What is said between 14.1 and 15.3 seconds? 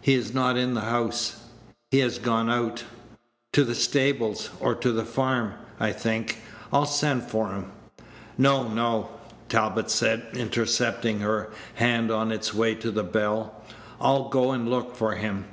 go and look for